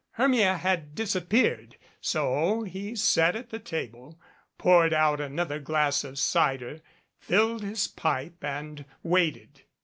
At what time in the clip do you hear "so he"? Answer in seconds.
1.99-2.95